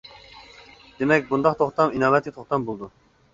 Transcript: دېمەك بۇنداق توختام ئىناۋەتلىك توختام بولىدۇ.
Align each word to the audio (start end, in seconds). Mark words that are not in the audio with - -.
دېمەك 1.01 1.27
بۇنداق 1.33 1.59
توختام 1.59 1.93
ئىناۋەتلىك 1.99 2.39
توختام 2.39 2.67
بولىدۇ. 2.71 2.91